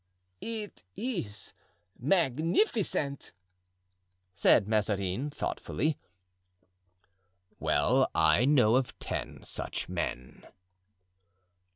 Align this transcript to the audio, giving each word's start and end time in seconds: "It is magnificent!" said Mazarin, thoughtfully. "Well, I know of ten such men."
"It 0.41 0.83
is 0.95 1.53
magnificent!" 1.99 3.33
said 4.33 4.67
Mazarin, 4.67 5.29
thoughtfully. 5.29 5.99
"Well, 7.59 8.09
I 8.15 8.45
know 8.45 8.77
of 8.77 8.97
ten 8.97 9.43
such 9.43 9.87
men." 9.89 10.47